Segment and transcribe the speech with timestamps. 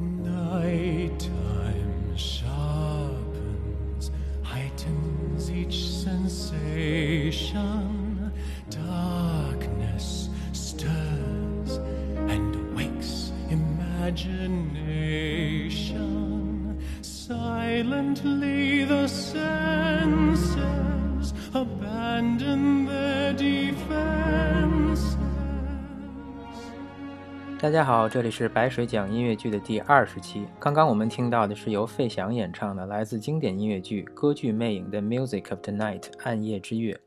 [0.00, 1.30] night.
[27.68, 30.46] 大家好，这里是白水讲音乐剧的第二十期。
[30.58, 36.98] 刚刚我们听到的是由费翔演唱的来自经典音乐剧《歌剧魅影》的《Music of the Night》暗夜之月。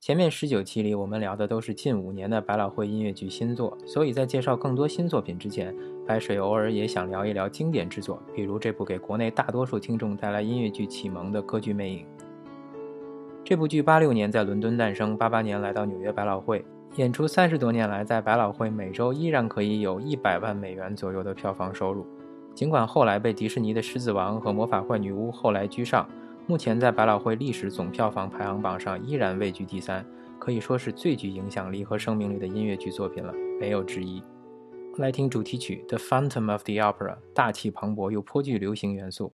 [0.00, 12.06] 前面十九期里，我们聊的都是近五年的百老汇音乐剧新作，所以在介绍更多新作品之前，白水偶尔也想聊一聊经典之作，比如这部给国内大多数听众带来音乐剧启蒙的《歌剧魅影》。
[13.44, 16.64] 这部剧八六年在伦敦诞生，八八年来到纽约百老汇。
[16.96, 22.04] 演出三十多年来，在百老汇每周依然可以有一百万美元左右的票房收入。
[22.52, 26.06] 尽管后来被迪士尼的《狮子王》和《魔法坏女巫》后来居上，
[26.48, 30.04] 目前在百老汇历史总票房排行榜上依然位居第三，
[30.38, 34.20] 可以说是最具影响力和生命力的音乐剧作品了，没有之一。
[34.96, 39.32] 来听主题曲《The Phantom of the Opera》，大气磅礴又颇具流行元素。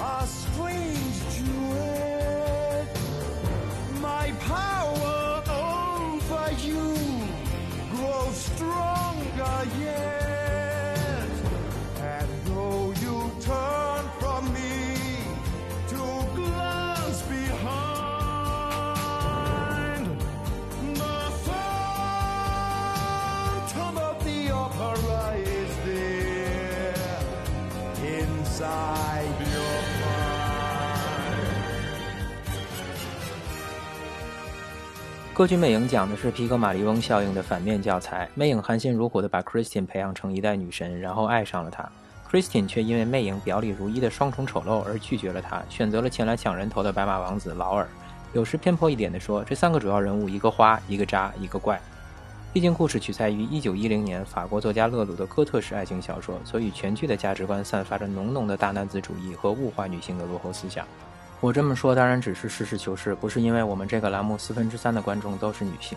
[0.00, 2.88] A strange duet.
[4.00, 6.94] My power over you
[7.94, 9.95] grows stronger yet.
[35.36, 38.26] 歌剧魅影讲的是皮格马利翁效应的反面教材。
[38.34, 41.86] 魅影含辛茹苦地把 Christine 培养成一代女神，然后爱上了她。
[42.26, 47.86] Christine 却因为魅影表里如一的双重丑陋而拒绝了她，选择了前来抢人头的白马王子劳尔。
[48.32, 51.78] 有时偏颇一点地说，这三个主要人物，一个花，一个渣，一个怪。
[52.54, 60.86] 毕竟故事取材于1910年法国作家勒鲁的哥特式爱情小说，所以全剧的价值观散发着浓浓的大男子主义和物化女性的落后思想。
[61.40, 65.96] 我这么说当然只是实事求是，不是因为我们这个栏目四分之三的观众都是女性。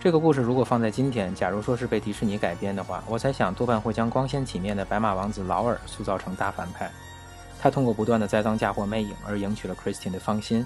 [0.00, 6.90] 这个故事如果放在今天，假如说是被迪士尼改编的话，我猜想多半会将光鲜体面的白马王子劳尔塑造成大反派。
[7.60, 10.64] 他通过不断的栽赃嫁祸魅影而赢取了 Christine 的芳心，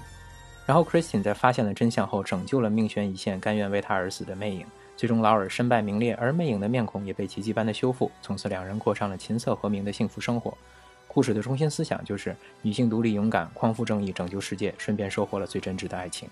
[0.65, 4.65] 然后 Christine 在发现了真相后，拯救了命悬一线、甘愿为他而死的魅影。
[4.95, 10.55] 最终劳尔身败名裂，而魅影的面孔也被奇迹般的修复，从此两人过上了琴瑟和鸣的幸福生活。
[11.17, 16.29] 故事的中心思想就是女性独立勇敢、匡扶正义、拯救世界，顺便收获了最真挚的爱情。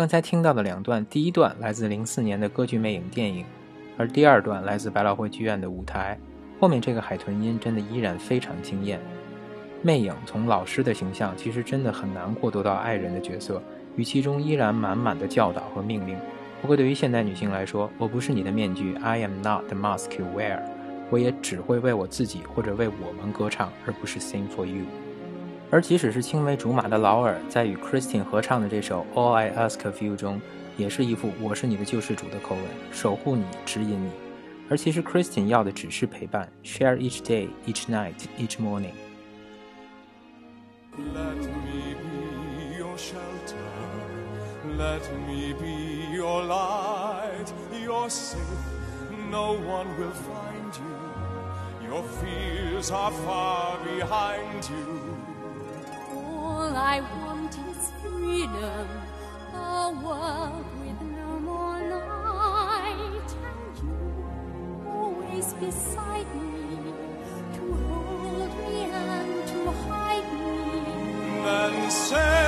[0.00, 3.44] 刚才听到的两段，第一段来自零四年的歌剧《魅影》电影，
[3.98, 6.18] 而第二段来自百老汇剧院的舞台。
[6.58, 8.98] 后面这个海豚音真的依然非常惊艳。
[9.82, 13.62] 魅影从老师的形象，其实真的很难过渡到爱人的角色，
[13.96, 16.16] 语气中依然满满的教导和命令。
[16.62, 20.62] 不过对于现代女性来说，我不是你的面具，I am not the mask you wear。
[21.10, 24.86] 我也只会为我自己或者为我们歌唱，而不是 sing for you。
[25.71, 30.39] 而即使是青梅竹马的劳尔，在与 Christine 合唱的这首 All I Ask of You 中，
[30.77, 34.11] 也是一副我是你的救世主的口吻，守护你，指引你。
[34.69, 38.93] 而其实 Christine 要的只是陪伴，share each day, each night, each morning。
[41.13, 43.55] Let me be your shelter.
[44.77, 47.51] Let me be your light.
[47.83, 48.39] You're safe.
[49.29, 51.87] No one will find you.
[51.87, 55.18] Your fears are far behind you.
[56.70, 58.86] All I want is freedom,
[59.52, 63.98] a world with no more night, and you
[64.86, 66.92] always beside me
[67.54, 71.42] to hold me and to hide me.
[71.42, 72.39] Then say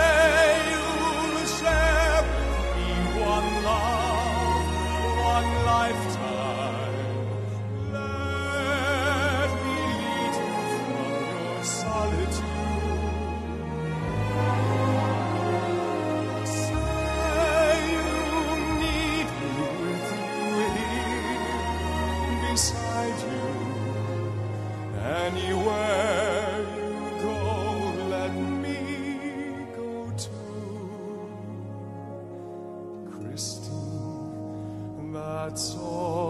[33.32, 36.21] Christine, that's all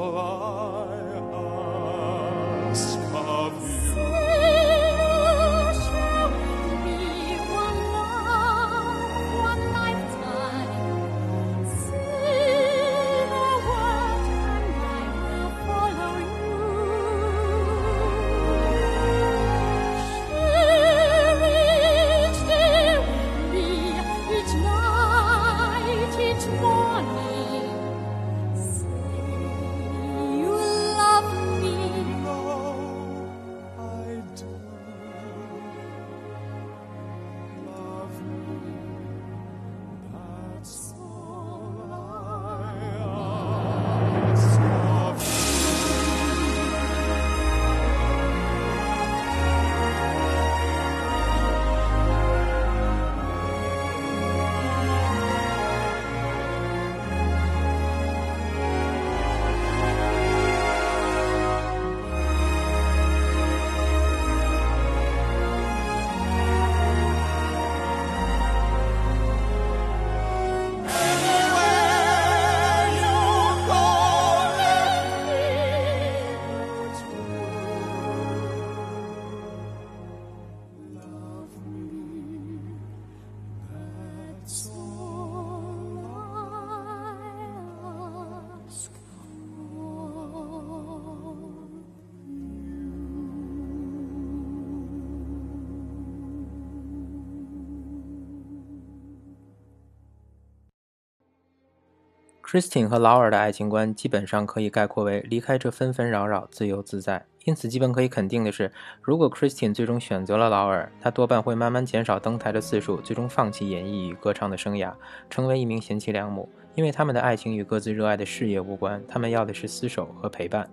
[102.52, 107.24] ，Christine 和劳尔的爱情观基本上可以概括为离开这纷纷扰扰，自由自在。
[107.46, 114.92] 因此，基本可以肯定的是，如果 Christine 最终选择了劳尔，她多半会慢慢减少登台的次数，最终放弃演艺与歌唱的生涯，
[115.30, 116.46] 成为一名贤妻良母。
[116.74, 120.68] 因为他们的爱情与各自热爱的事业无关，他们要的是厮守和陪伴。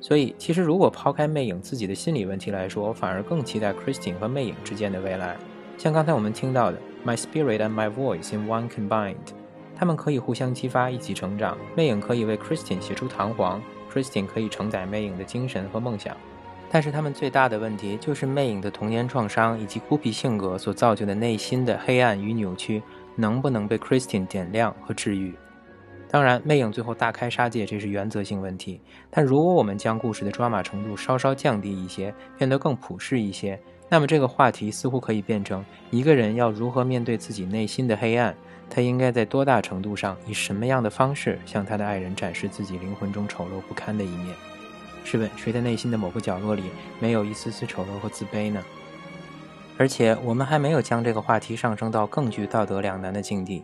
[0.00, 5.36] 所以，其实如果抛开魅影自己的心理问题来说，我反而更期待 Christine 和魅影之间的未来。
[5.76, 9.16] 像刚才我们听到的，My spirit and my voice in one combined，
[9.76, 11.56] 他们可以互相激发，一起成长。
[11.76, 13.60] 魅影可以为 Christian 写出弹簧
[13.92, 16.16] ，Christian 可以承载魅影的精神和梦想。
[16.70, 22.82] 但是他们最大的问题就是魅影的童年创伤以及孤僻性格所造就的内心的黑暗与扭曲，
[23.14, 25.34] 能不能被 Christian 点亮和治愈？
[26.10, 28.80] 当然，魅影最后大开杀戒，这是原则性问题。
[29.10, 38.34] 但如果我们将故事的抓马程度稍稍降低一些，变得更普世一些，那么这个话题似乎可以变成一个人要如何面对自己内心的黑暗，
[38.68, 44.34] 他应该在多大程度上以什么样的方式向他的爱人展示自己灵魂中丑陋不堪的一面？
[45.04, 46.64] 试问，谁的内心的某个角落里
[46.98, 48.64] 没有一丝丝丑陋和自卑呢？
[49.76, 53.62] 而且，我们还没有将这个话题上升到更具道德两难的境地。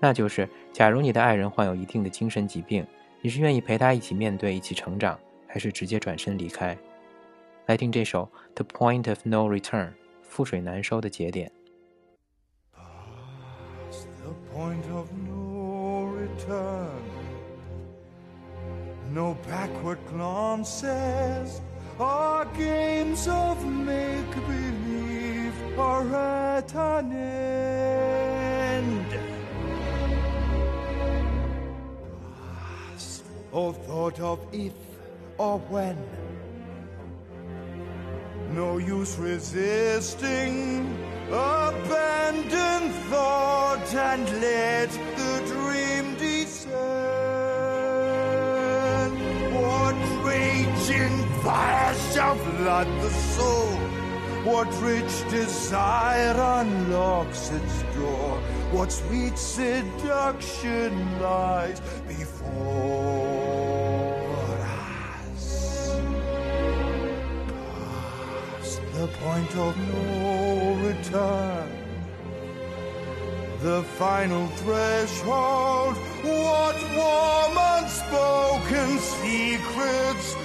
[0.00, 2.84] 那就是，假如你的爱人患有一定的精神疾病，
[3.20, 6.76] 你是愿意陪他一起面对、一起成长，还是直接转身离开？
[7.66, 8.28] 来听这首
[8.62, 9.88] 《The Point of No Return》，
[10.28, 11.52] 覆水难收的节点。
[14.54, 17.02] Point of no return.
[19.10, 21.60] No backward glances
[21.98, 29.06] or games of make believe are at an end.
[32.58, 34.74] Past or thought of if
[35.38, 35.96] or when.
[38.52, 41.11] No use resisting.
[41.28, 46.72] Abandon thought and let the dream descend.
[49.54, 53.78] What raging fire shall flood the soul?
[54.44, 58.40] What rich desire unlocks its door?
[58.72, 63.61] What sweet seduction lies before
[69.22, 71.68] point of no return.
[73.62, 75.96] The final threshold.
[76.24, 80.41] What warm unspoken secrets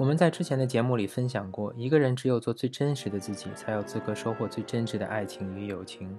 [0.00, 6.18] 我们在之前的节目里分享过，一个人只有做最真实的自己，才有资格收获最真挚的爱情与友情。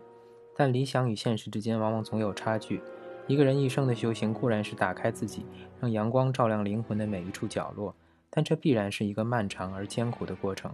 [0.55, 2.79] 但理想与现实之间往往总有差距。
[3.25, 5.47] 一个人一生的修行固然是打开自己，
[5.79, 7.95] 让阳光照亮灵魂的每一处角落，
[8.29, 10.71] 但这必然是一个漫长而艰苦的过程。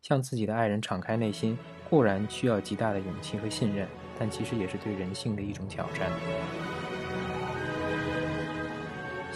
[0.00, 1.58] 向自己的爱人敞开内心，
[1.90, 6.08] 固然需要极大的勇气和信任，但其实也是对人性的一种挑战。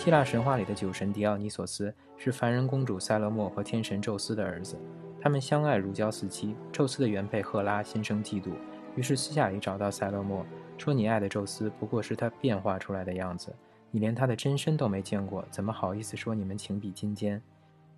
[0.09, 4.75] 希腊神话里的酒神狄奥尼索斯是凡人公主塞勒莫和天神宙斯的儿子，
[5.21, 6.57] 他们相爱如胶似漆。
[6.73, 8.53] 宙斯的原配赫拉心生嫉妒，
[8.97, 10.47] 于是私下里找到塞勒莫，
[10.79, 13.55] 说：“你爱的宙斯不过是他变化出来的样子，
[13.91, 17.39] 你连他的真身都没见过，怎么好意思说你们情比金坚？”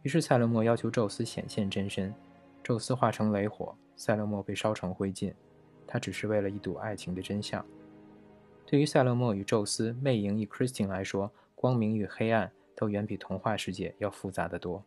[0.02, 2.12] 于是塞勒莫要求宙斯显现真身，
[2.60, 5.32] 宙斯化成雷火，塞勒莫被烧成灰烬。
[5.86, 7.64] 他只是为了一睹爱情的真相。
[8.66, 14.82] 对于塞勒莫与宙斯、魅影与 Christine 来说，光明与黑暗都远比童话世界要复杂得多。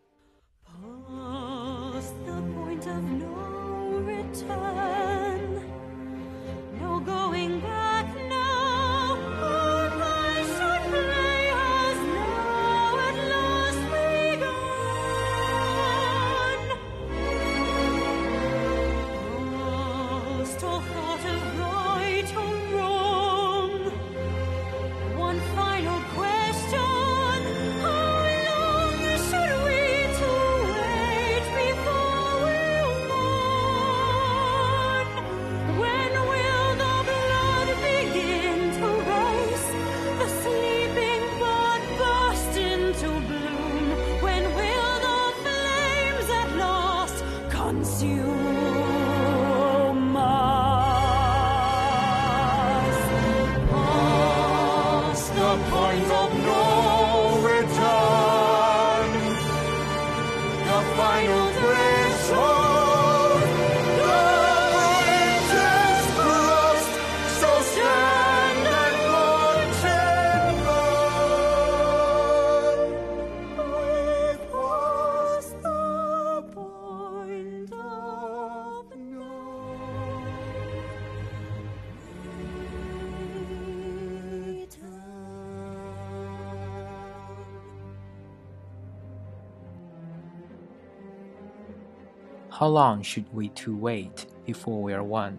[92.56, 95.38] How long should we to wait before we are one？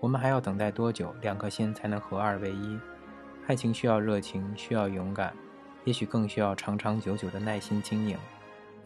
[0.00, 2.80] 我们还要等待多久，两颗心才能合二为一？
[3.46, 5.34] 爱情需要热情，需要勇敢，
[5.84, 8.16] 也许更需要长长久久的耐心经营。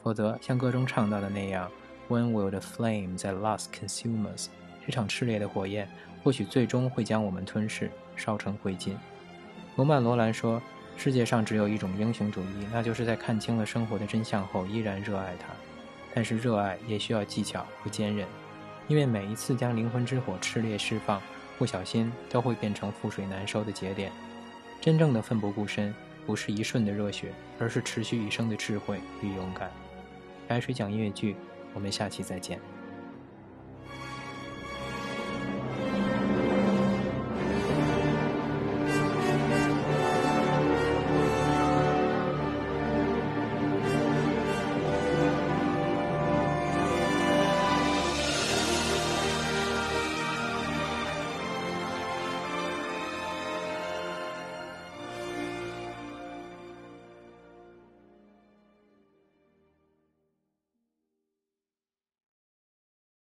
[0.02, 1.70] 否则，像歌中唱到的那样
[2.08, 4.48] ，When will the flames at last consume us？
[4.84, 5.88] 这场炽烈的火焰，
[6.24, 8.94] 或许最终会将我们吞噬，烧成灰烬。
[9.76, 10.60] 罗曼·罗兰说
[10.98, 15.54] ：“世界上只有一种英雄主义，那就是在看清了生活的真相后，依然热爱它。
[16.14, 18.26] 但是热爱也需要技巧和坚韧，
[18.88, 21.20] 因为每一次将灵魂之火炽烈释放，
[21.58, 24.10] 不小心都会变成覆水难收的节点。
[24.80, 25.94] 真正的奋不顾身，
[26.26, 29.70] 不是一瞬的热血，而是持续一生的智慧与勇敢。
[30.46, 31.36] 白水讲音乐剧，
[31.74, 32.58] 我们下期再见。